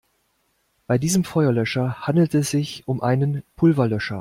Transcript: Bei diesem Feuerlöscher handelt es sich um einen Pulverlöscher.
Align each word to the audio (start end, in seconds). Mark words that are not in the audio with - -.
Bei 0.87 0.97
diesem 0.97 1.23
Feuerlöscher 1.23 2.07
handelt 2.07 2.33
es 2.33 2.49
sich 2.49 2.81
um 2.87 3.01
einen 3.03 3.43
Pulverlöscher. 3.55 4.19